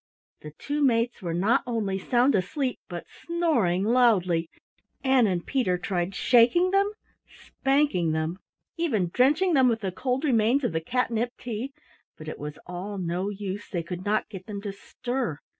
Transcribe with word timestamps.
The 0.41 0.49
two 0.57 0.81
mates 0.81 1.21
were 1.21 1.35
not 1.35 1.61
only 1.67 1.99
sound 1.99 2.33
asleep 2.33 2.79
but 2.89 3.05
snoring 3.07 3.83
loudly. 3.83 4.49
Ann 5.03 5.27
and 5.27 5.45
Peter 5.45 5.77
tried 5.77 6.15
shaking 6.15 6.71
them, 6.71 6.91
spanking 7.27 8.11
them, 8.11 8.39
even 8.77 9.11
drenching 9.13 9.53
them 9.53 9.69
with 9.69 9.81
the 9.81 9.91
cold 9.91 10.23
remains 10.23 10.63
of 10.63 10.71
the 10.71 10.81
catnip 10.81 11.33
tea, 11.37 11.71
but 12.17 12.27
it 12.27 12.39
was 12.39 12.57
all 12.65 12.97
no 12.97 13.29
use, 13.29 13.69
they 13.69 13.83
could 13.83 14.03
not 14.03 14.27
get 14.27 14.47
them 14.47 14.59
to 14.63 14.71
stir. 14.73 15.37